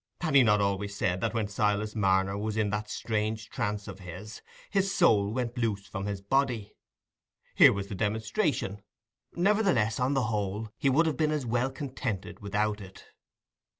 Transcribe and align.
Had 0.21 0.33
he 0.33 0.41
not 0.41 0.61
always 0.61 0.95
said 0.97 1.21
that 1.21 1.35
when 1.35 1.47
Silas 1.47 1.93
Marner 1.93 2.35
was 2.35 2.57
in 2.57 2.71
that 2.71 2.89
strange 2.89 3.51
trance 3.51 3.87
of 3.87 3.99
his, 3.99 4.41
his 4.71 4.91
soul 4.91 5.31
went 5.31 5.59
loose 5.59 5.85
from 5.85 6.07
his 6.07 6.21
body? 6.21 6.73
Here 7.53 7.71
was 7.71 7.85
the 7.85 7.93
demonstration: 7.93 8.81
nevertheless, 9.35 9.99
on 9.99 10.15
the 10.15 10.23
whole, 10.23 10.69
he 10.79 10.89
would 10.89 11.05
have 11.05 11.17
been 11.17 11.29
as 11.29 11.45
well 11.45 11.69
contented 11.69 12.39
without 12.39 12.81
it. 12.81 13.05